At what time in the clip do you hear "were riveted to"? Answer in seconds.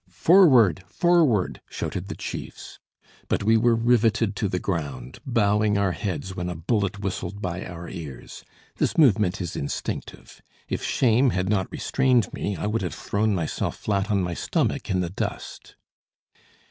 3.55-4.49